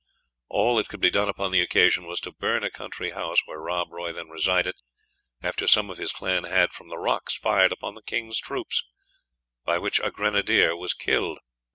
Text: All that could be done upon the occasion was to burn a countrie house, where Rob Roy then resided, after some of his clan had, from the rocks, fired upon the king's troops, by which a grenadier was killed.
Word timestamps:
All 0.49 0.77
that 0.77 0.89
could 0.89 0.99
be 0.99 1.11
done 1.11 1.29
upon 1.29 1.51
the 1.51 1.61
occasion 1.61 2.07
was 2.07 2.19
to 2.21 2.31
burn 2.31 2.63
a 2.63 2.71
countrie 2.71 3.11
house, 3.11 3.37
where 3.45 3.59
Rob 3.59 3.91
Roy 3.91 4.11
then 4.11 4.29
resided, 4.29 4.73
after 5.43 5.67
some 5.67 5.91
of 5.91 5.99
his 5.99 6.11
clan 6.11 6.43
had, 6.45 6.73
from 6.73 6.87
the 6.87 6.97
rocks, 6.97 7.37
fired 7.37 7.71
upon 7.71 7.93
the 7.93 8.01
king's 8.01 8.39
troops, 8.39 8.83
by 9.63 9.77
which 9.77 9.99
a 9.99 10.09
grenadier 10.09 10.75
was 10.75 10.95
killed. 10.95 11.37